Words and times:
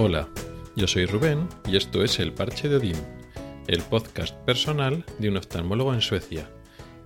Hola, 0.00 0.28
yo 0.76 0.86
soy 0.86 1.06
Rubén 1.06 1.48
y 1.66 1.76
esto 1.76 2.04
es 2.04 2.20
El 2.20 2.32
Parche 2.32 2.68
de 2.68 2.76
Odín, 2.76 2.94
el 3.66 3.82
podcast 3.82 4.32
personal 4.44 5.04
de 5.18 5.28
un 5.28 5.36
oftalmólogo 5.38 5.92
en 5.92 6.02
Suecia. 6.02 6.48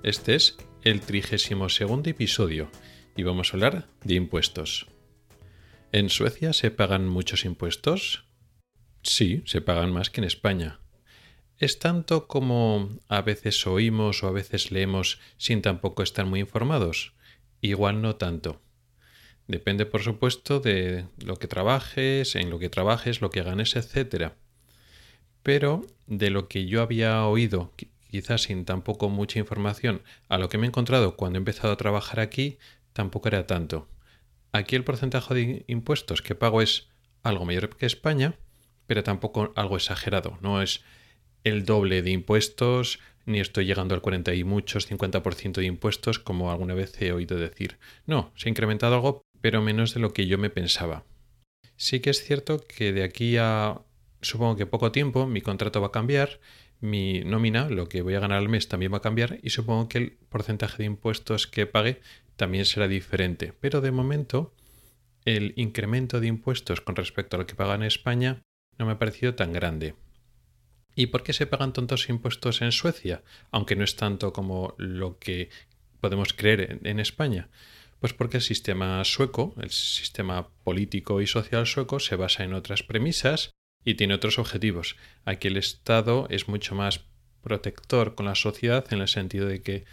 Este 0.03 0.35
es 0.35 0.59
el 0.83 1.01
32 1.01 1.81
episodio 2.05 2.69
y 3.17 3.23
vamos 3.23 3.49
a 3.49 3.57
hablar 3.57 3.89
de 4.05 4.13
impuestos. 4.13 4.89
¿En 5.91 6.11
Suecia 6.11 6.53
se 6.53 6.71
pagan 6.71 7.09
muchos 7.09 7.47
impuestos? 7.47 8.27
Sí, 9.03 9.43
se 9.47 9.63
pagan 9.63 9.91
más 9.91 10.11
que 10.11 10.21
en 10.21 10.27
España. 10.27 10.81
¿Es 11.57 11.79
tanto 11.79 12.27
como 12.27 12.91
a 13.09 13.23
veces 13.23 13.67
oímos 13.67 14.23
o 14.23 14.29
a 14.29 14.33
veces 14.33 14.71
leemos 14.71 15.19
sin 15.39 15.63
tampoco 15.63 16.03
estar 16.03 16.27
muy 16.27 16.41
informados? 16.41 17.15
Igual 17.63 18.03
no 18.03 18.17
tanto. 18.17 18.61
Depende, 19.53 19.85
por 19.85 20.03
supuesto, 20.03 20.61
de 20.61 21.05
lo 21.23 21.37
que 21.37 21.47
trabajes, 21.47 22.37
en 22.37 22.49
lo 22.49 22.59
que 22.59 22.71
trabajes, 22.71 23.21
lo 23.21 23.29
que 23.29 23.43
ganes, 23.43 23.77
etc. 23.77 24.33
Pero 25.43 25.87
de 26.07 26.31
lo 26.31 26.49
que 26.49 26.65
yo 26.65 26.81
había 26.81 27.27
oído, 27.27 27.71
quizás 28.11 28.45
sin 28.45 28.65
tampoco 28.65 29.11
mucha 29.11 29.39
información, 29.39 30.01
a 30.31 30.39
lo 30.39 30.49
que 30.49 30.57
me 30.57 30.65
he 30.65 30.69
encontrado 30.69 31.17
cuando 31.17 31.37
he 31.37 31.41
empezado 31.41 31.75
a 31.75 31.77
trabajar 31.77 32.19
aquí, 32.19 32.57
tampoco 32.95 33.29
era 33.29 33.47
tanto. 33.47 33.91
Aquí 34.53 34.75
el 34.75 34.85
porcentaje 34.85 35.35
de 35.35 35.65
impuestos 35.67 36.23
que 36.23 36.35
pago 36.35 36.63
es 36.63 36.89
algo 37.23 37.45
mayor 37.45 37.77
que 37.77 37.85
España, 37.85 38.37
pero 38.87 39.03
tampoco 39.03 39.53
algo 39.55 39.77
exagerado. 39.77 40.39
No 40.41 40.63
es 40.63 40.83
el 41.45 41.67
doble 41.67 42.01
de 42.01 42.11
impuestos, 42.11 43.01
ni 43.27 43.39
estoy 43.39 43.67
llegando 43.67 43.95
al 43.95 44.01
40 44.01 44.33
y 44.33 44.45
muchos, 44.45 44.91
50% 44.91 45.61
de 45.61 45.67
impuestos, 45.67 46.19
como 46.19 46.51
alguna 46.51 46.73
vez 46.73 47.01
he 47.03 47.13
oído 47.13 47.37
decir. 47.37 47.77
No, 48.07 48.33
se 48.35 48.49
ha 48.49 48.51
incrementado 48.51 48.95
algo, 48.95 49.27
pero 49.43 49.61
menos 49.61 49.93
de 49.93 50.01
lo 50.01 50.15
que 50.15 50.27
yo 50.27 50.39
me 50.39 50.49
pensaba. 50.49 51.05
Sí 51.77 52.01
que 52.01 52.09
es 52.09 52.25
cierto 52.25 52.65
que 52.67 52.93
de 52.93 53.03
aquí 53.03 53.37
a 53.37 53.83
supongo 54.23 54.57
que 54.57 54.67
poco 54.67 54.93
tiempo 54.93 55.27
mi 55.27 55.43
contrato 55.43 55.83
va 55.83 55.89
a 55.89 55.93
cambiar, 55.93 56.41
mi 56.81 57.21
nómina, 57.21 57.69
lo 57.69 57.89
que 57.89 58.03
voy 58.03 58.15
a 58.15 58.21
ganar 58.21 58.39
al 58.39 58.49
mes 58.49 58.69
también 58.69 58.93
va 58.93 58.99
a 58.99 59.03
cambiar 59.03 59.39
y 59.43 59.51
supongo 59.51 59.89
que 59.89 59.99
el 59.99 60.13
porcentaje 60.31 60.79
de 60.79 60.85
impuestos 60.85 61.47
que 61.47 61.67
pague 61.67 62.01
también 62.37 62.65
será 62.65 62.89
diferente. 62.89 63.53
Pero 63.61 63.81
de 63.81 63.93
momento 63.93 64.55
el 65.25 65.53
incremento 65.57 66.21
de 66.21 66.27
impuestos 66.29 66.81
con 66.81 66.97
respecto 66.97 67.37
a 67.37 67.41
lo 67.41 67.47
que 67.47 67.55
paga 67.55 67.75
en 67.75 67.83
España 67.83 68.43
no 68.79 68.87
me 68.87 68.93
ha 68.93 68.99
parecido 68.99 69.35
tan 69.35 69.53
grande. 69.53 69.95
¿Y 70.95 71.07
por 71.07 71.23
qué 71.23 71.33
se 71.33 71.47
pagan 71.47 71.73
tantos 71.73 72.09
impuestos 72.09 72.63
en 72.63 72.73
Suecia? 72.73 73.23
Aunque 73.51 73.77
no 73.77 73.85
es 73.85 73.97
tanto 73.97 74.33
como 74.33 74.75
lo 74.79 75.19
que 75.19 75.51
podemos 76.01 76.33
creer 76.33 76.81
en, 76.83 77.01
España. 77.01 77.49
Pues 78.03 78.15
porque 78.15 78.39
el 78.39 78.43
sistema 78.43 79.05
sueco, 79.05 79.55
el 79.63 79.71
sistema 79.71 80.49
político 80.65 81.21
y 81.21 81.29
social 81.29 81.69
sueco, 81.69 82.01
se 82.01 82.17
basa 82.17 82.43
en 82.43 82.53
otras 82.53 82.83
premisas 82.83 83.53
y 83.85 83.95
tiene 83.95 84.15
otros 84.15 84.41
objetivos. 84.41 84.97
Aquí 85.25 85.47
el 85.47 85.57
Estado 85.57 86.27
es 86.29 86.49
mucho 86.49 86.75
más 86.75 87.05
protector 87.45 88.17
con 88.17 88.27
la 88.27 88.35
sociedad 88.35 88.85
en 88.93 89.03
el 89.03 89.07
sentido 89.07 89.47
de 89.47 89.63
que 89.63 89.85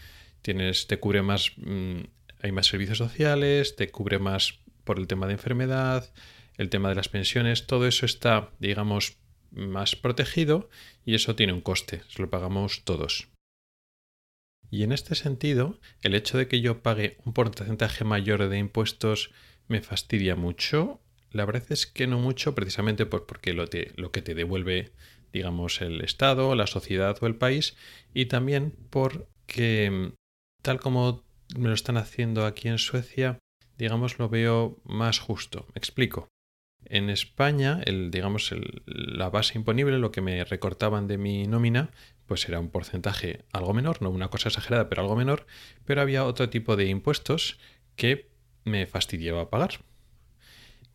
tienes, 0.41 0.87
te 0.87 0.99
cubre 0.99 1.21
más, 1.21 1.51
mm, 1.57 1.99
hay 2.41 2.51
más 2.51 2.65
servicios 2.65 2.97
sociales, 2.97 3.75
te 3.75 3.91
cubre 3.91 4.17
más 4.17 4.57
por 4.85 4.97
el 4.97 5.05
tema 5.05 5.27
de 5.27 5.33
enfermedad, 5.33 6.11
el 6.57 6.71
tema 6.71 6.89
de 6.89 6.95
las 6.95 7.09
pensiones, 7.09 7.67
todo 7.67 7.85
eso 7.85 8.07
está, 8.07 8.49
digamos, 8.57 9.17
más 9.51 9.95
protegido 9.95 10.71
y 11.05 11.13
eso 11.13 11.35
tiene 11.35 11.53
un 11.53 11.61
coste, 11.61 12.01
se 12.07 12.23
lo 12.23 12.29
pagamos 12.31 12.83
todos. 12.85 13.27
Y 14.71 14.83
en 14.83 14.91
este 14.91 15.15
sentido, 15.15 15.79
el 16.01 16.15
hecho 16.15 16.37
de 16.37 16.47
que 16.47 16.61
yo 16.61 16.81
pague 16.81 17.17
un 17.25 17.33
porcentaje 17.33 18.03
mayor 18.03 18.47
de 18.47 18.57
impuestos 18.57 19.31
me 19.67 19.81
fastidia 19.81 20.35
mucho. 20.35 20.99
La 21.31 21.45
verdad 21.45 21.63
es 21.69 21.87
que 21.87 22.07
no 22.07 22.19
mucho, 22.19 22.55
precisamente 22.55 23.05
porque 23.05 23.53
lo, 23.53 23.67
que 23.67 24.21
te 24.21 24.35
devuelve, 24.35 24.91
digamos, 25.31 25.81
el 25.81 26.01
Estado, 26.01 26.55
la 26.55 26.67
sociedad 26.67 27.17
o 27.21 27.27
el 27.27 27.35
país, 27.35 27.77
y 28.13 28.25
también 28.25 28.73
porque, 28.89 30.11
tal 30.61 30.79
como 30.79 31.23
me 31.55 31.69
lo 31.69 31.73
están 31.73 31.97
haciendo 31.97 32.45
aquí 32.45 32.67
en 32.67 32.79
Suecia, 32.79 33.39
digamos, 33.77 34.19
lo 34.19 34.27
veo 34.29 34.79
más 34.83 35.19
justo. 35.19 35.65
Me 35.73 35.79
explico. 35.79 36.27
En 36.85 37.09
España, 37.09 37.81
el, 37.85 38.09
digamos, 38.09 38.53
la 38.85 39.29
base 39.29 39.57
imponible, 39.57 39.99
lo 39.99 40.11
que 40.11 40.21
me 40.21 40.43
recortaban 40.43 41.07
de 41.07 41.17
mi 41.17 41.45
nómina, 41.45 41.91
pues 42.29 42.47
era 42.47 42.59
un 42.59 42.69
porcentaje 42.69 43.43
algo 43.51 43.73
menor, 43.73 44.03
no 44.03 44.11
una 44.11 44.29
cosa 44.29 44.49
exagerada, 44.49 44.87
pero 44.87 45.01
algo 45.01 45.15
menor, 45.15 45.47
pero 45.83 46.01
había 46.01 46.23
otro 46.25 46.47
tipo 46.49 46.77
de 46.77 46.85
impuestos 46.85 47.57
que 47.95 48.29
me 48.63 48.85
fastidiaba 48.85 49.49
pagar. 49.49 49.81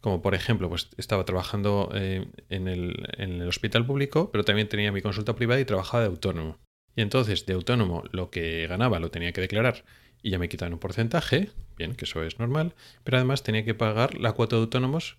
Como 0.00 0.22
por 0.22 0.36
ejemplo, 0.36 0.68
pues 0.68 0.90
estaba 0.96 1.24
trabajando 1.24 1.90
eh, 1.92 2.28
en, 2.50 2.68
el, 2.68 3.08
en 3.18 3.42
el 3.42 3.48
hospital 3.48 3.84
público, 3.84 4.30
pero 4.30 4.44
también 4.44 4.68
tenía 4.68 4.92
mi 4.92 5.02
consulta 5.02 5.34
privada 5.34 5.60
y 5.60 5.64
trabajaba 5.64 6.04
de 6.04 6.08
autónomo. 6.08 6.58
Y 6.94 7.02
entonces 7.02 7.46
de 7.46 7.54
autónomo 7.54 8.04
lo 8.12 8.30
que 8.30 8.68
ganaba 8.68 9.00
lo 9.00 9.10
tenía 9.10 9.32
que 9.32 9.40
declarar 9.40 9.84
y 10.22 10.30
ya 10.30 10.38
me 10.38 10.48
quitaban 10.48 10.74
un 10.74 10.78
porcentaje, 10.78 11.50
bien, 11.76 11.96
que 11.96 12.04
eso 12.04 12.22
es 12.22 12.38
normal, 12.38 12.74
pero 13.02 13.16
además 13.16 13.42
tenía 13.42 13.64
que 13.64 13.74
pagar 13.74 14.14
la 14.20 14.32
cuota 14.32 14.54
de 14.54 14.62
autónomos, 14.62 15.18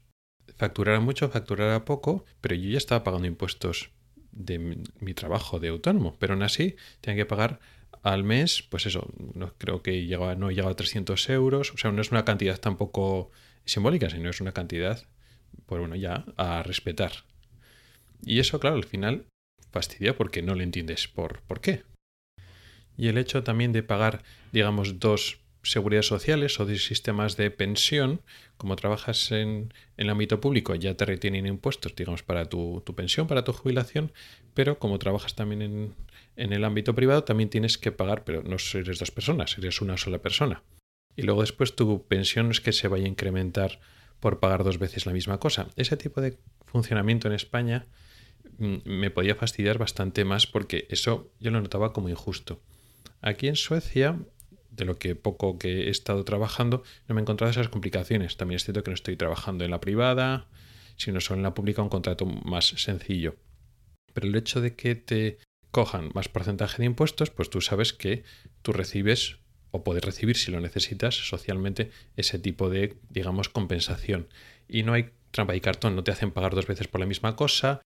facturara 0.55 1.01
mucho, 1.01 1.27
facturara 1.29 1.83
poco, 1.83 2.23
pero 2.39 2.55
yo 2.55 2.69
ya 2.69 2.77
estaba 2.77 3.03
pagando 3.03 3.27
impuestos 3.27 3.91
de 4.35 4.59
mi, 4.59 5.13
trabajo 5.13 5.59
de 5.59 5.69
autónomo, 5.69 6.15
pero 6.19 6.33
aún 6.33 6.43
así 6.43 6.75
tenía 7.01 7.23
que 7.23 7.25
pagar 7.25 7.59
al 8.03 8.23
mes, 8.23 8.61
pues 8.69 8.85
eso, 8.85 9.09
no, 9.33 9.53
creo 9.57 9.81
que 9.81 10.05
llegaba, 10.05 10.35
no 10.35 10.51
llegaba 10.51 10.71
a 10.71 10.75
300 10.75 11.29
euros, 11.29 11.73
o 11.73 11.77
sea, 11.77 11.91
no 11.91 12.01
es 12.01 12.11
una 12.11 12.25
cantidad 12.25 12.59
tampoco 12.59 13.31
simbólica, 13.63 14.09
sino 14.09 14.29
es 14.29 14.41
una 14.41 14.51
cantidad, 14.51 15.03
pues 15.65 15.79
bueno, 15.79 15.95
ya 15.95 16.25
a 16.37 16.61
respetar. 16.61 17.11
Y 18.23 18.39
eso, 18.39 18.59
claro, 18.59 18.75
al 18.75 18.85
final 18.85 19.25
fastidia 19.71 20.15
porque 20.15 20.41
no 20.41 20.53
le 20.53 20.63
entiendes 20.63 21.07
por, 21.07 21.41
por 21.41 21.61
qué. 21.61 21.83
Y 22.97 23.07
el 23.07 23.17
hecho 23.17 23.43
también 23.43 23.71
de 23.71 23.83
pagar, 23.83 24.23
digamos, 24.51 24.99
dos 24.99 25.39
seguridades 25.65 26.07
sociales 26.07 26.59
o 26.59 26.65
de 26.65 26.77
sistemas 26.77 27.37
de 27.37 27.51
pensión, 27.51 28.21
como 28.57 28.75
trabajas 28.75 29.31
en, 29.31 29.73
el 29.97 30.09
ámbito 30.09 30.39
público, 30.39 30.75
ya 30.75 30.95
te 30.95 31.05
retienen 31.05 31.45
impuestos, 31.45 31.95
digamos, 31.95 32.23
para 32.23 32.45
tu, 32.45 32.83
pensión, 32.95 33.27
para 33.27 33.43
tu 33.43 33.53
jubilación, 33.53 34.11
pero 34.53 34.79
como 34.79 34.99
trabajas 34.99 35.35
también 35.35 35.61
en, 35.61 35.95
en, 36.35 36.53
el 36.53 36.63
ámbito 36.63 36.95
privado, 36.95 37.23
también 37.23 37.49
tienes 37.49 37.77
que 37.77 37.91
pagar, 37.91 38.23
pero 38.23 38.43
no 38.43 38.57
eres 38.73 38.99
dos 38.99 39.11
personas, 39.11 39.57
eres 39.57 39.81
una 39.81 39.97
sola 39.97 40.19
persona. 40.19 40.63
Y 41.15 41.23
luego 41.23 41.41
después 41.41 41.75
tu 41.75 42.05
pensión 42.07 42.51
es 42.51 42.61
que 42.61 42.73
se 42.73 42.87
vaya 42.87 43.05
a 43.05 43.09
incrementar 43.09 43.79
por 44.19 44.39
pagar 44.39 44.63
dos 44.63 44.79
veces 44.79 45.05
la 45.05 45.13
misma 45.13 45.39
cosa. 45.39 45.67
Ese 45.75 45.97
tipo 45.97 46.21
de 46.21 46.37
funcionamiento 46.65 47.27
en 47.27 47.33
España 47.33 47.85
mm, 48.57 48.77
me 48.85 49.11
podía 49.11 49.35
fastidiar 49.35 49.77
bastante 49.77 50.25
más 50.25 50.47
porque 50.47 50.87
eso 50.89 51.31
yo 51.39 51.51
lo 51.51 51.61
notaba 51.61 51.93
como 51.93 52.09
injusto. 52.09 52.59
Aquí 53.21 53.47
en 53.47 53.55
Suecia 53.55 54.19
de 54.75 54.85
lo 54.85 54.97
que 54.97 55.15
poco 55.15 55.57
que 55.57 55.87
he 55.87 55.89
estado 55.89 56.23
trabajando, 56.25 56.83
no 57.07 57.15
me 57.15 57.21
he 57.21 57.23
encontrado 57.23 57.51
esas 57.51 57.69
complicaciones. 57.69 58.37
También 58.37 58.57
es 58.57 58.63
cierto 58.63 58.83
que 58.83 58.91
no 58.91 58.95
estoy 58.95 59.15
trabajando 59.15 59.63
en 59.63 59.71
la 59.71 59.81
privada, 59.81 60.47
sino 60.97 61.21
solo 61.21 61.39
en 61.39 61.43
la 61.43 61.53
pública 61.53 61.81
un 61.81 61.89
contrato 61.89 62.25
más 62.25 62.67
sencillo. 62.67 63.35
Pero 64.13 64.27
el 64.27 64.35
hecho 64.35 64.61
de 64.61 64.75
que 64.75 64.95
te 64.95 65.37
cojan 65.71 66.11
más 66.13 66.29
porcentaje 66.29 66.77
de 66.77 66.85
impuestos, 66.85 67.29
pues 67.29 67.49
tú 67.49 67.61
sabes 67.61 67.93
que 67.93 68.23
tú 68.61 68.71
recibes 68.71 69.39
o 69.71 69.83
puedes 69.83 70.03
recibir 70.03 70.37
si 70.37 70.51
lo 70.51 70.61
necesitas 70.61 71.15
socialmente 71.15 71.91
ese 72.15 72.39
tipo 72.39 72.69
de, 72.69 72.97
digamos, 73.09 73.49
compensación. 73.49 74.29
Y 74.69 74.83
no 74.83 74.93
hay 74.93 75.11
trampa 75.31 75.55
y 75.55 75.61
cartón, 75.61 75.95
no 75.95 76.03
te 76.03 76.11
hacen 76.11 76.31
pagar 76.31 76.55
dos 76.55 76.65
veces 76.65 76.87
por 76.87 77.01
la 77.01 77.05
misma 77.05 77.35
cosa, 77.35 77.81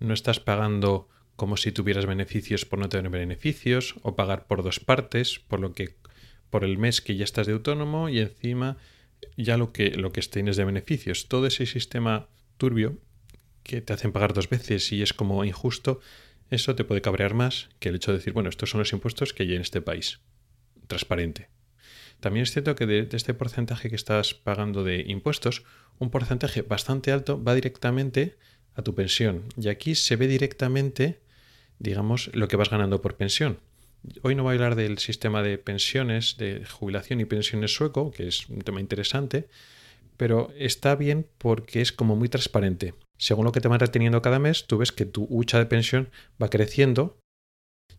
no 0.00 0.14
estás 0.14 0.40
pagando 0.40 1.08
como 1.36 1.58
si 1.58 1.72
tuvieras 1.72 2.06
beneficios 2.06 2.64
por 2.64 2.78
no 2.78 2.88
tener 2.88 3.10
beneficios, 3.10 3.96
o 4.02 4.16
pagar 4.16 4.46
por 4.46 4.62
dos 4.62 4.80
partes, 4.80 5.38
por 5.38 5.60
lo 5.60 5.74
que 5.74 5.96
por 6.50 6.64
el 6.64 6.78
mes 6.78 7.00
que 7.00 7.16
ya 7.16 7.24
estás 7.24 7.46
de 7.46 7.52
autónomo 7.52 8.08
y 8.08 8.20
encima 8.20 8.76
ya 9.36 9.56
lo 9.56 9.72
que, 9.72 9.90
lo 9.90 10.12
que 10.12 10.20
tienes 10.22 10.56
de 10.56 10.64
beneficios. 10.64 11.28
Todo 11.28 11.46
ese 11.46 11.66
sistema 11.66 12.28
turbio 12.56 12.98
que 13.62 13.80
te 13.80 13.92
hacen 13.92 14.12
pagar 14.12 14.32
dos 14.32 14.48
veces 14.48 14.92
y 14.92 15.02
es 15.02 15.12
como 15.12 15.44
injusto, 15.44 16.00
eso 16.50 16.76
te 16.76 16.84
puede 16.84 17.02
cabrear 17.02 17.34
más 17.34 17.68
que 17.80 17.88
el 17.88 17.96
hecho 17.96 18.12
de 18.12 18.18
decir, 18.18 18.32
bueno, 18.32 18.48
estos 18.48 18.70
son 18.70 18.78
los 18.78 18.92
impuestos 18.92 19.32
que 19.32 19.42
hay 19.42 19.54
en 19.54 19.62
este 19.62 19.80
país. 19.80 20.20
Transparente. 20.86 21.48
También 22.20 22.44
es 22.44 22.52
cierto 22.52 22.76
que 22.76 22.86
de, 22.86 23.08
este 23.12 23.34
porcentaje 23.34 23.90
que 23.90 23.96
estás 23.96 24.34
pagando 24.34 24.84
de 24.84 25.04
impuestos, 25.06 25.64
un 25.98 26.10
porcentaje 26.10 26.62
bastante 26.62 27.12
alto 27.12 27.42
va 27.42 27.54
directamente 27.54 28.36
a 28.74 28.82
tu 28.82 28.94
pensión. 28.94 29.44
Y 29.60 29.68
aquí 29.68 29.94
se 29.94 30.16
ve 30.16 30.28
directamente, 30.28 31.20
digamos, 31.78 32.30
lo 32.34 32.48
que 32.48 32.56
vas 32.56 32.70
ganando 32.70 33.02
por 33.02 33.16
pensión. 33.16 33.58
Hoy 34.22 34.34
no 34.34 34.42
voy 34.42 34.52
a 34.52 34.54
hablar 34.54 34.76
del 34.76 34.98
sistema 34.98 35.42
de 35.42 35.58
pensiones, 35.58 36.36
de 36.36 36.64
jubilación 36.64 37.20
y 37.20 37.24
pensiones 37.24 37.74
sueco, 37.74 38.10
que 38.10 38.28
es 38.28 38.48
un 38.48 38.60
tema 38.60 38.80
interesante, 38.80 39.48
pero 40.16 40.52
está 40.56 40.94
bien 40.94 41.26
porque 41.38 41.80
es 41.80 41.92
como 41.92 42.16
muy 42.16 42.28
transparente. 42.28 42.94
Según 43.18 43.44
lo 43.44 43.52
que 43.52 43.60
te 43.60 43.68
van 43.68 43.80
reteniendo 43.80 44.22
cada 44.22 44.38
mes, 44.38 44.66
tú 44.66 44.78
ves 44.78 44.92
que 44.92 45.06
tu 45.06 45.26
hucha 45.28 45.58
de 45.58 45.66
pensión 45.66 46.10
va 46.40 46.50
creciendo 46.50 47.18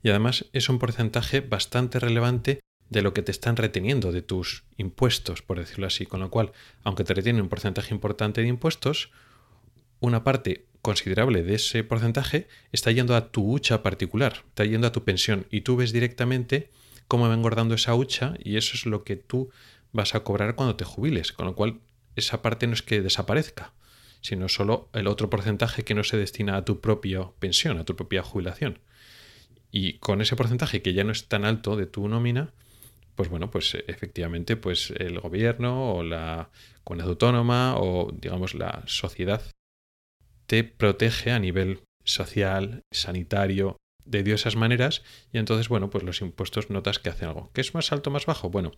y 0.03 0.09
además 0.09 0.45
es 0.53 0.69
un 0.69 0.79
porcentaje 0.79 1.41
bastante 1.41 1.99
relevante 1.99 2.59
de 2.89 3.01
lo 3.01 3.13
que 3.13 3.21
te 3.21 3.31
están 3.31 3.57
reteniendo 3.57 4.11
de 4.11 4.21
tus 4.21 4.63
impuestos, 4.77 5.41
por 5.41 5.59
decirlo 5.59 5.87
así. 5.87 6.05
Con 6.05 6.21
lo 6.21 6.29
cual, 6.29 6.51
aunque 6.83 7.03
te 7.03 7.13
retienen 7.13 7.41
un 7.41 7.49
porcentaje 7.49 7.93
importante 7.93 8.41
de 8.41 8.47
impuestos, 8.47 9.11
una 9.99 10.23
parte 10.23 10.66
considerable 10.81 11.43
de 11.43 11.55
ese 11.55 11.83
porcentaje 11.83 12.47
está 12.71 12.91
yendo 12.91 13.15
a 13.15 13.31
tu 13.31 13.51
hucha 13.51 13.83
particular, 13.83 14.43
está 14.47 14.65
yendo 14.65 14.87
a 14.87 14.91
tu 14.91 15.03
pensión 15.03 15.45
y 15.51 15.61
tú 15.61 15.75
ves 15.75 15.91
directamente 15.91 16.69
cómo 17.07 17.27
va 17.27 17.33
engordando 17.33 17.75
esa 17.75 17.95
hucha 17.95 18.35
y 18.43 18.57
eso 18.57 18.75
es 18.75 18.85
lo 18.85 19.03
que 19.03 19.15
tú 19.15 19.49
vas 19.91 20.15
a 20.15 20.21
cobrar 20.23 20.55
cuando 20.55 20.75
te 20.75 20.85
jubiles, 20.85 21.31
con 21.31 21.45
lo 21.45 21.55
cual 21.55 21.79
esa 22.15 22.41
parte 22.41 22.67
no 22.67 22.73
es 22.73 22.81
que 22.81 23.01
desaparezca, 23.01 23.73
sino 24.21 24.49
solo 24.49 24.89
el 24.93 25.07
otro 25.07 25.29
porcentaje 25.29 25.83
que 25.83 25.93
no 25.93 26.03
se 26.03 26.17
destina 26.17 26.57
a 26.57 26.65
tu 26.65 26.81
propia 26.81 27.29
pensión, 27.39 27.77
a 27.77 27.85
tu 27.85 27.95
propia 27.95 28.23
jubilación. 28.23 28.79
Y 29.71 29.93
con 29.99 30.21
ese 30.21 30.35
porcentaje 30.35 30.81
que 30.81 30.93
ya 30.93 31.03
no 31.03 31.11
es 31.11 31.27
tan 31.27 31.45
alto 31.45 31.75
de 31.75 31.85
tu 31.85 32.07
nómina, 32.07 32.53
pues 33.15 33.29
bueno, 33.29 33.49
pues 33.49 33.75
efectivamente, 33.87 34.55
pues 34.55 34.91
el 34.97 35.19
gobierno 35.19 35.93
o 35.93 36.03
la 36.03 36.49
comunidad 36.83 37.09
autónoma 37.09 37.75
o 37.77 38.11
digamos 38.11 38.53
la 38.53 38.83
sociedad 38.85 39.41
te 40.47 40.63
protege 40.63 41.31
a 41.31 41.39
nivel 41.39 41.81
social, 42.03 42.81
sanitario, 42.91 43.77
de 44.07 44.23
diversas 44.23 44.55
maneras 44.55 45.03
y 45.31 45.37
entonces, 45.37 45.69
bueno, 45.69 45.89
pues 45.89 46.03
los 46.03 46.21
impuestos 46.21 46.69
notas 46.69 46.99
que 46.99 47.09
hacen 47.09 47.27
algo. 47.27 47.51
¿Qué 47.53 47.61
es 47.61 47.73
más 47.73 47.91
alto 47.91 48.09
o 48.09 48.13
más 48.13 48.25
bajo? 48.25 48.49
Bueno, 48.49 48.71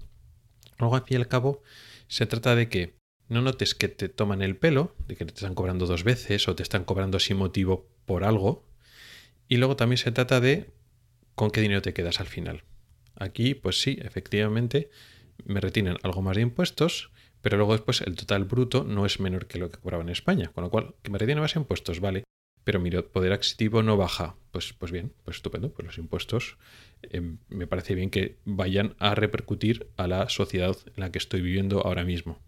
luego 0.77 0.95
al 0.95 1.03
fin 1.03 1.17
y 1.17 1.21
al 1.21 1.27
cabo 1.27 1.61
se 2.07 2.25
trata 2.25 2.55
de 2.55 2.67
que 2.67 2.95
no 3.27 3.41
notes 3.41 3.75
que 3.75 3.87
te 3.87 4.09
toman 4.09 4.41
el 4.41 4.57
pelo, 4.57 4.95
de 5.07 5.15
que 5.15 5.25
te 5.25 5.33
están 5.33 5.53
cobrando 5.53 5.85
dos 5.85 6.03
veces 6.03 6.47
o 6.47 6.55
te 6.55 6.63
están 6.63 6.83
cobrando 6.83 7.19
sin 7.19 7.37
motivo 7.37 7.87
por 8.05 8.23
algo. 8.23 8.67
Y 9.47 9.57
luego 9.57 9.75
también 9.75 9.97
se 9.97 10.11
trata 10.11 10.39
de 10.39 10.71
con 11.35 11.51
qué 11.51 11.61
dinero 11.61 11.81
te 11.81 11.93
quedas 11.93 12.19
al 12.19 12.27
final. 12.27 12.63
Aquí, 13.15 13.53
pues 13.53 13.81
sí, 13.81 13.99
efectivamente, 14.01 14.89
me 15.45 15.61
retienen 15.61 15.97
algo 16.01 16.21
más 16.21 16.35
de 16.35 16.41
impuestos, 16.41 17.11
pero 17.41 17.57
luego 17.57 17.73
después 17.73 18.01
el 18.01 18.15
total 18.15 18.45
bruto 18.45 18.83
no 18.83 19.05
es 19.05 19.19
menor 19.19 19.47
que 19.47 19.59
lo 19.59 19.69
que 19.69 19.79
cobraba 19.79 20.03
en 20.03 20.09
España, 20.09 20.51
con 20.53 20.63
lo 20.63 20.69
cual, 20.69 20.95
que 21.01 21.11
me 21.11 21.17
retiene 21.17 21.41
más 21.41 21.55
impuestos, 21.55 21.99
vale, 21.99 22.23
pero 22.63 22.79
mi 22.79 22.91
poder 22.91 23.33
adquisitivo 23.33 23.81
no 23.81 23.97
baja. 23.97 24.35
Pues, 24.51 24.73
pues 24.73 24.91
bien, 24.91 25.13
pues 25.23 25.37
estupendo, 25.37 25.71
pues 25.71 25.85
los 25.85 25.97
impuestos 25.97 26.57
em, 27.03 27.37
me 27.49 27.67
parece 27.67 27.95
bien 27.95 28.09
que 28.09 28.37
vayan 28.45 28.95
a 28.99 29.15
repercutir 29.15 29.87
a 29.97 30.07
la 30.07 30.29
sociedad 30.29 30.77
en 30.85 30.93
la 30.97 31.11
que 31.11 31.19
estoy 31.19 31.41
viviendo 31.41 31.81
ahora 31.81 32.03
mismo. 32.03 32.39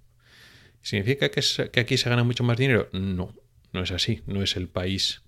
¿Significa 0.81 1.29
que, 1.29 1.41
que 1.71 1.79
aquí 1.79 1.97
se 1.97 2.09
gana 2.09 2.23
mucho 2.23 2.43
más 2.43 2.57
dinero? 2.57 2.89
No, 2.91 3.33
no 3.71 3.81
es 3.81 3.91
así, 3.91 4.21
no 4.25 4.41
es 4.41 4.55
el 4.57 4.67
país 4.67 5.21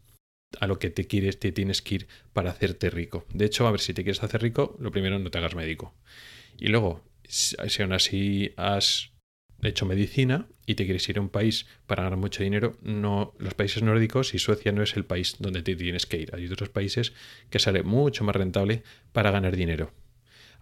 a 0.59 0.67
lo 0.67 0.79
que 0.79 0.89
te 0.89 1.07
quieres, 1.07 1.39
te 1.39 1.51
tienes 1.51 1.81
que 1.81 1.95
ir 1.95 2.07
para 2.33 2.51
hacerte 2.51 2.89
rico. 2.89 3.25
De 3.33 3.45
hecho, 3.45 3.67
a 3.67 3.71
ver, 3.71 3.79
si 3.79 3.93
te 3.93 4.03
quieres 4.03 4.23
hacer 4.23 4.41
rico, 4.41 4.75
lo 4.79 4.91
primero 4.91 5.19
no 5.19 5.31
te 5.31 5.37
hagas 5.37 5.55
médico. 5.55 5.93
Y 6.57 6.67
luego, 6.67 7.03
si 7.23 7.81
aún 7.81 7.93
así 7.93 8.53
has 8.57 9.12
hecho 9.69 9.85
medicina 9.85 10.47
y 10.65 10.75
te 10.75 10.85
quieres 10.85 11.07
ir 11.09 11.17
a 11.17 11.21
un 11.21 11.29
país 11.29 11.65
para 11.85 12.03
ganar 12.03 12.17
mucho 12.17 12.43
dinero, 12.43 12.77
no, 12.81 13.33
los 13.37 13.53
países 13.53 13.83
nórdicos 13.83 14.33
y 14.33 14.39
Suecia 14.39 14.71
no 14.71 14.83
es 14.83 14.95
el 14.95 15.05
país 15.05 15.35
donde 15.39 15.61
te 15.61 15.75
tienes 15.75 16.05
que 16.05 16.17
ir. 16.17 16.35
Hay 16.35 16.45
otros 16.47 16.69
países 16.69 17.13
que 17.49 17.59
sale 17.59 17.83
mucho 17.83 18.23
más 18.23 18.35
rentable 18.35 18.83
para 19.11 19.31
ganar 19.31 19.55
dinero. 19.55 19.91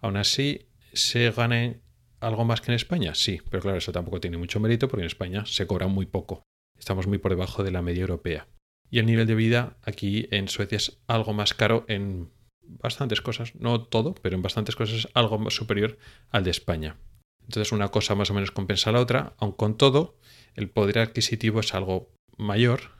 Aún 0.00 0.16
así, 0.16 0.66
¿se 0.92 1.30
gane 1.30 1.80
algo 2.20 2.44
más 2.44 2.60
que 2.60 2.72
en 2.72 2.76
España? 2.76 3.14
Sí, 3.14 3.40
pero 3.50 3.62
claro, 3.62 3.78
eso 3.78 3.92
tampoco 3.92 4.20
tiene 4.20 4.38
mucho 4.38 4.60
mérito 4.60 4.88
porque 4.88 5.02
en 5.02 5.06
España 5.06 5.44
se 5.46 5.66
cobra 5.66 5.86
muy 5.86 6.06
poco. 6.06 6.42
Estamos 6.78 7.06
muy 7.06 7.18
por 7.18 7.30
debajo 7.30 7.62
de 7.62 7.70
la 7.70 7.82
media 7.82 8.02
europea. 8.02 8.48
Y 8.90 8.98
el 8.98 9.06
nivel 9.06 9.26
de 9.26 9.34
vida 9.34 9.78
aquí 9.82 10.28
en 10.30 10.48
Suecia 10.48 10.76
es 10.76 11.00
algo 11.06 11.32
más 11.32 11.54
caro 11.54 11.84
en 11.88 12.30
bastantes 12.60 13.20
cosas, 13.20 13.54
no 13.54 13.82
todo, 13.82 14.14
pero 14.14 14.36
en 14.36 14.42
bastantes 14.42 14.76
cosas 14.76 15.08
algo 15.14 15.38
más 15.38 15.54
superior 15.54 15.98
al 16.30 16.44
de 16.44 16.50
España. 16.50 16.96
Entonces 17.44 17.72
una 17.72 17.88
cosa 17.88 18.14
más 18.14 18.30
o 18.30 18.34
menos 18.34 18.50
compensa 18.50 18.92
la 18.92 19.00
otra, 19.00 19.34
aun 19.38 19.52
con 19.52 19.76
todo, 19.76 20.16
el 20.54 20.68
poder 20.68 20.98
adquisitivo 20.98 21.60
es 21.60 21.74
algo 21.74 22.10
mayor, 22.36 22.92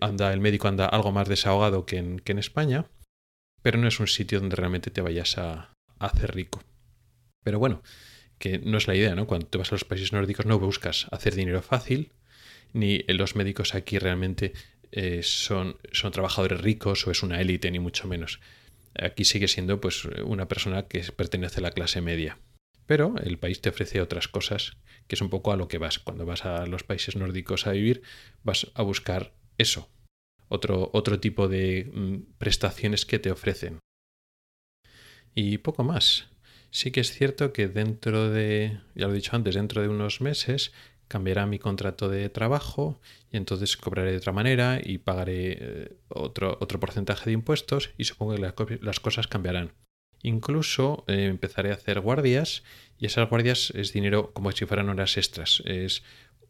anda, 0.00 0.32
el 0.32 0.40
médico 0.40 0.68
anda 0.68 0.86
algo 0.86 1.12
más 1.12 1.28
desahogado 1.28 1.86
que 1.86 1.98
en, 1.98 2.18
que 2.20 2.32
en 2.32 2.38
España, 2.38 2.86
pero 3.62 3.78
no 3.78 3.88
es 3.88 3.98
un 3.98 4.06
sitio 4.06 4.38
donde 4.40 4.56
realmente 4.56 4.90
te 4.90 5.00
vayas 5.00 5.38
a, 5.38 5.72
hacer 5.98 6.34
rico. 6.34 6.62
Pero 7.42 7.58
bueno, 7.58 7.82
que 8.38 8.58
no 8.58 8.78
es 8.78 8.86
la 8.86 8.94
idea, 8.94 9.14
¿no? 9.14 9.26
Cuando 9.26 9.46
te 9.46 9.58
vas 9.58 9.72
a 9.72 9.74
los 9.74 9.84
países 9.84 10.12
nórdicos 10.12 10.46
no 10.46 10.58
buscas 10.58 11.06
hacer 11.10 11.34
dinero 11.34 11.62
fácil, 11.62 12.12
ni 12.72 12.98
los 13.08 13.34
médicos 13.34 13.74
aquí 13.74 13.98
realmente 13.98 14.52
eh, 14.92 15.22
son, 15.22 15.78
son 15.92 16.12
trabajadores 16.12 16.60
ricos 16.60 17.06
o 17.06 17.10
es 17.10 17.22
una 17.22 17.40
élite, 17.40 17.70
ni 17.70 17.78
mucho 17.78 18.06
menos. 18.06 18.40
Aquí 18.94 19.24
sigue 19.24 19.48
siendo 19.48 19.80
pues 19.80 20.04
una 20.04 20.48
persona 20.48 20.86
que 20.86 21.00
pertenece 21.16 21.60
a 21.60 21.62
la 21.62 21.70
clase 21.70 22.00
media. 22.00 22.38
Pero 22.86 23.14
el 23.22 23.38
país 23.38 23.60
te 23.60 23.68
ofrece 23.68 24.00
otras 24.00 24.28
cosas, 24.28 24.76
que 25.08 25.16
es 25.16 25.20
un 25.20 25.30
poco 25.30 25.52
a 25.52 25.56
lo 25.56 25.68
que 25.68 25.78
vas. 25.78 25.98
Cuando 25.98 26.24
vas 26.24 26.44
a 26.44 26.66
los 26.66 26.84
países 26.84 27.16
nórdicos 27.16 27.66
a 27.66 27.72
vivir, 27.72 28.02
vas 28.42 28.70
a 28.74 28.82
buscar 28.82 29.34
eso, 29.58 29.88
otro, 30.48 30.90
otro 30.92 31.20
tipo 31.20 31.48
de 31.48 31.90
mm, 31.92 32.38
prestaciones 32.38 33.04
que 33.06 33.18
te 33.18 33.30
ofrecen. 33.30 33.80
Y 35.34 35.58
poco 35.58 35.84
más. 35.84 36.28
Sí 36.70 36.90
que 36.90 37.00
es 37.00 37.12
cierto 37.12 37.52
que 37.52 37.68
dentro 37.68 38.30
de, 38.30 38.80
ya 38.94 39.06
lo 39.06 39.12
he 39.12 39.16
dicho 39.16 39.36
antes, 39.36 39.54
dentro 39.54 39.82
de 39.82 39.88
unos 39.88 40.20
meses 40.20 40.72
cambiará 41.08 41.46
mi 41.46 41.58
contrato 41.58 42.08
de 42.08 42.28
trabajo 42.28 43.00
y 43.30 43.36
entonces 43.36 43.76
cobraré 43.76 44.10
de 44.10 44.16
otra 44.18 44.32
manera 44.32 44.80
y 44.82 44.98
pagaré 44.98 45.58
eh, 45.60 45.96
otro, 46.08 46.58
otro 46.60 46.80
porcentaje 46.80 47.26
de 47.26 47.32
impuestos 47.32 47.90
y 47.96 48.04
supongo 48.04 48.34
que 48.34 48.78
las 48.82 49.00
cosas 49.00 49.28
cambiarán. 49.28 49.72
Incluso 50.26 51.04
eh, 51.06 51.26
empezaré 51.26 51.70
a 51.70 51.74
hacer 51.74 52.00
guardias 52.00 52.64
y 52.98 53.06
esas 53.06 53.30
guardias 53.30 53.70
es 53.76 53.92
dinero 53.92 54.32
como 54.32 54.50
si 54.50 54.66
fueran 54.66 54.88
horas 54.88 55.16
extras. 55.16 55.62
Es 55.64 56.02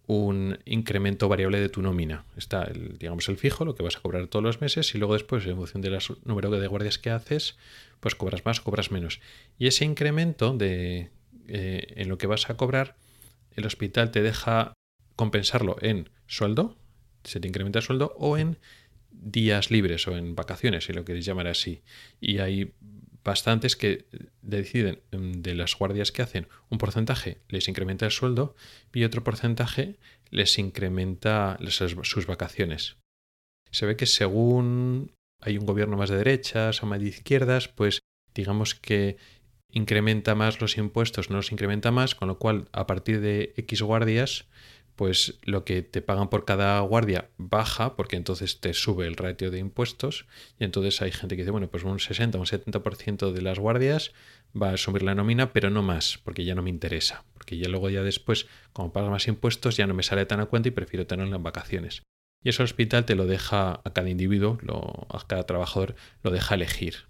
un 0.06 0.58
incremento 0.64 1.28
variable 1.28 1.60
de 1.60 1.68
tu 1.68 1.82
nómina. 1.82 2.24
Está, 2.38 2.64
el, 2.64 2.96
digamos, 2.96 3.28
el 3.28 3.36
fijo, 3.36 3.66
lo 3.66 3.74
que 3.74 3.82
vas 3.82 3.96
a 3.96 4.00
cobrar 4.00 4.28
todos 4.28 4.42
los 4.42 4.62
meses 4.62 4.94
y 4.94 4.98
luego 4.98 5.12
después, 5.12 5.44
en 5.44 5.56
función 5.56 5.82
del 5.82 5.98
número 6.24 6.50
de 6.50 6.66
guardias 6.66 6.96
que 6.96 7.10
haces, 7.10 7.58
pues 8.00 8.14
cobras 8.14 8.46
más, 8.46 8.62
cobras 8.62 8.90
menos. 8.90 9.20
Y 9.58 9.66
ese 9.66 9.84
incremento 9.84 10.56
de, 10.56 11.10
eh, 11.46 11.92
en 11.96 12.08
lo 12.08 12.16
que 12.16 12.26
vas 12.26 12.48
a 12.48 12.56
cobrar, 12.56 12.96
el 13.56 13.66
hospital 13.66 14.10
te 14.10 14.22
deja 14.22 14.72
compensarlo 15.16 15.76
en 15.82 16.08
sueldo, 16.26 16.78
se 17.24 17.40
te 17.40 17.48
incrementa 17.48 17.80
el 17.80 17.84
sueldo, 17.84 18.14
o 18.16 18.38
en 18.38 18.56
días 19.10 19.70
libres 19.70 20.08
o 20.08 20.16
en 20.16 20.34
vacaciones, 20.34 20.84
si 20.84 20.94
lo 20.94 21.04
queréis 21.04 21.26
llamar 21.26 21.46
así. 21.46 21.82
Y 22.22 22.38
hay 22.38 22.72
bastantes 23.26 23.74
que 23.76 24.06
deciden 24.40 25.02
em, 25.10 25.42
de 25.42 25.54
las 25.54 25.76
guardias 25.76 26.12
que 26.12 26.22
hacen 26.22 26.46
un 26.70 26.78
porcentaje 26.78 27.42
les 27.48 27.68
incrementa 27.68 28.06
el 28.06 28.12
sueldo 28.12 28.54
y 28.94 29.04
otro 29.04 29.24
porcentaje 29.24 29.98
les 30.30 30.58
incrementa 30.58 31.58
sus 31.68 32.26
vacaciones. 32.26 32.96
Se 33.70 33.84
ve 33.84 33.96
que 33.96 34.06
según 34.06 35.12
hay 35.42 35.58
un 35.58 35.66
gobierno 35.66 35.96
más 35.96 36.08
de 36.08 36.16
derechas 36.16 36.82
o 36.82 36.86
más 36.86 37.00
de 37.00 37.08
izquierdas, 37.08 37.68
pues 37.68 38.00
digamos 38.34 38.74
que 38.74 39.16
incrementa 39.70 40.34
más 40.34 40.60
los 40.60 40.78
impuestos, 40.78 41.28
no 41.28 41.36
los 41.36 41.52
incrementa 41.52 41.90
más, 41.90 42.14
con 42.14 42.28
lo 42.28 42.38
cual 42.38 42.68
a 42.72 42.86
partir 42.86 43.20
de 43.20 43.52
X 43.56 43.82
guardias 43.82 44.46
pues 44.96 45.38
lo 45.42 45.64
que 45.64 45.82
te 45.82 46.02
pagan 46.02 46.28
por 46.28 46.44
cada 46.44 46.80
guardia 46.80 47.28
baja 47.36 47.96
porque 47.96 48.16
entonces 48.16 48.60
te 48.60 48.72
sube 48.72 49.06
el 49.06 49.16
ratio 49.16 49.50
de 49.50 49.58
impuestos 49.58 50.26
y 50.58 50.64
entonces 50.64 51.00
hay 51.02 51.12
gente 51.12 51.36
que 51.36 51.42
dice, 51.42 51.50
bueno, 51.50 51.68
pues 51.68 51.84
un 51.84 52.00
60 52.00 52.38
o 52.38 52.40
un 52.40 52.46
70% 52.46 53.32
de 53.32 53.42
las 53.42 53.58
guardias 53.58 54.12
va 54.60 54.70
a 54.70 54.76
subir 54.76 55.02
la 55.02 55.14
nómina, 55.14 55.52
pero 55.52 55.70
no 55.70 55.82
más, 55.82 56.18
porque 56.24 56.44
ya 56.44 56.54
no 56.54 56.62
me 56.62 56.70
interesa, 56.70 57.24
porque 57.34 57.58
ya 57.58 57.68
luego 57.68 57.90
ya 57.90 58.02
después, 58.02 58.46
como 58.72 58.92
pagas 58.92 59.10
más 59.10 59.28
impuestos, 59.28 59.76
ya 59.76 59.86
no 59.86 59.94
me 59.94 60.02
sale 60.02 60.24
tan 60.24 60.40
a 60.40 60.46
cuenta 60.46 60.68
y 60.68 60.72
prefiero 60.72 61.06
tenerlo 61.06 61.36
en 61.36 61.42
vacaciones. 61.42 62.02
Y 62.42 62.48
eso 62.48 62.62
el 62.62 62.66
hospital 62.66 63.04
te 63.04 63.16
lo 63.16 63.26
deja 63.26 63.80
a 63.84 63.92
cada 63.92 64.08
individuo, 64.08 64.58
lo, 64.62 65.06
a 65.10 65.26
cada 65.26 65.44
trabajador 65.44 65.94
lo 66.22 66.30
deja 66.30 66.54
elegir. 66.54 67.06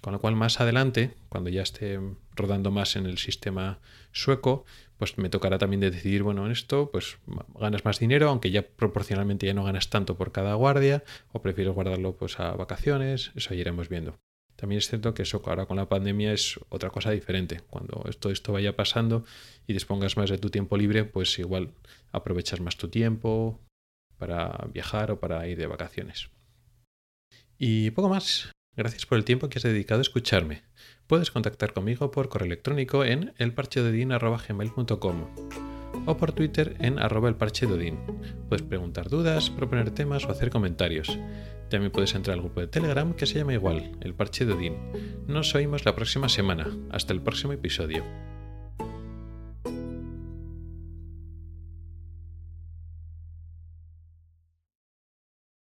Con 0.00 0.12
lo 0.12 0.20
cual 0.20 0.36
más 0.36 0.60
adelante, 0.60 1.14
cuando 1.28 1.50
ya 1.50 1.62
esté 1.62 2.00
rodando 2.34 2.70
más 2.70 2.96
en 2.96 3.06
el 3.06 3.18
sistema 3.18 3.80
sueco, 4.12 4.64
pues 4.98 5.16
me 5.16 5.30
tocará 5.30 5.58
también 5.58 5.80
decidir, 5.80 6.22
bueno, 6.22 6.44
en 6.44 6.52
esto 6.52 6.90
pues 6.90 7.18
ganas 7.58 7.84
más 7.84 7.98
dinero, 7.98 8.28
aunque 8.28 8.50
ya 8.50 8.62
proporcionalmente 8.62 9.46
ya 9.46 9.54
no 9.54 9.64
ganas 9.64 9.90
tanto 9.90 10.16
por 10.16 10.32
cada 10.32 10.54
guardia, 10.54 11.04
o 11.32 11.40
prefieres 11.40 11.74
guardarlo 11.74 12.16
pues 12.16 12.38
a 12.40 12.52
vacaciones, 12.52 13.32
eso 13.36 13.54
ya 13.54 13.60
iremos 13.60 13.88
viendo. 13.88 14.18
También 14.56 14.78
es 14.78 14.88
cierto 14.88 15.14
que 15.14 15.22
eso 15.22 15.40
ahora 15.46 15.66
con 15.66 15.76
la 15.76 15.88
pandemia 15.88 16.32
es 16.32 16.58
otra 16.68 16.90
cosa 16.90 17.12
diferente. 17.12 17.60
Cuando 17.70 18.04
todo 18.18 18.32
esto 18.32 18.52
vaya 18.52 18.74
pasando 18.74 19.24
y 19.68 19.72
dispongas 19.72 20.16
más 20.16 20.30
de 20.30 20.38
tu 20.38 20.50
tiempo 20.50 20.76
libre, 20.76 21.04
pues 21.04 21.38
igual 21.38 21.70
aprovechas 22.10 22.60
más 22.60 22.76
tu 22.76 22.88
tiempo 22.88 23.60
para 24.18 24.66
viajar 24.72 25.12
o 25.12 25.20
para 25.20 25.46
ir 25.46 25.58
de 25.58 25.68
vacaciones. 25.68 26.30
Y 27.56 27.92
poco 27.92 28.08
más. 28.08 28.50
Gracias 28.78 29.06
por 29.06 29.18
el 29.18 29.24
tiempo 29.24 29.48
que 29.48 29.58
has 29.58 29.64
dedicado 29.64 29.98
a 29.98 30.02
escucharme. 30.02 30.62
Puedes 31.08 31.32
contactar 31.32 31.72
conmigo 31.72 32.12
por 32.12 32.28
correo 32.28 32.46
electrónico 32.46 33.04
en 33.04 33.34
elparchedodin.com 33.38 35.26
o 36.06 36.16
por 36.16 36.30
Twitter 36.30 36.76
en 36.78 37.00
elparchedodin. 37.00 37.98
Puedes 38.48 38.64
preguntar 38.64 39.08
dudas, 39.08 39.50
proponer 39.50 39.90
temas 39.90 40.24
o 40.26 40.30
hacer 40.30 40.50
comentarios. 40.50 41.18
También 41.68 41.90
puedes 41.90 42.14
entrar 42.14 42.34
al 42.34 42.42
grupo 42.42 42.60
de 42.60 42.68
Telegram 42.68 43.14
que 43.14 43.26
se 43.26 43.40
llama 43.40 43.54
igual, 43.54 43.96
El 44.00 44.14
Parche 44.14 44.46
Nos 45.26 45.56
oímos 45.56 45.84
la 45.84 45.96
próxima 45.96 46.28
semana. 46.28 46.68
Hasta 46.90 47.12
el 47.12 47.20
próximo 47.20 47.54
episodio. 47.54 48.04